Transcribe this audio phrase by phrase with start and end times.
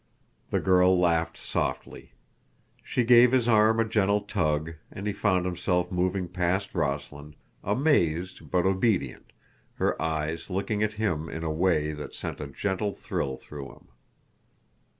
[0.49, 2.13] The girl laughed softly.
[2.83, 8.49] She gave his arm a gentle tug, and he found himself moving past Rossland, amazed
[8.49, 9.31] but obedient,
[9.75, 13.89] her eyes looking at him in a way that sent a gentle thrill through him.